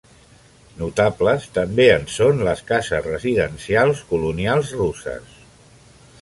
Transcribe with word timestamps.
Notables 0.77 1.43
també 1.57 1.85
en 1.97 2.07
són 2.13 2.41
les 2.47 2.63
cases 2.71 3.05
residencials 3.11 4.03
colonials 4.15 4.73
russes. 4.81 5.39